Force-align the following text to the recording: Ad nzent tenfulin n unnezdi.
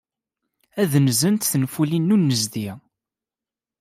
Ad 0.81 0.93
nzent 1.05 1.49
tenfulin 1.51 2.05
n 2.07 2.13
unnezdi. 2.15 2.67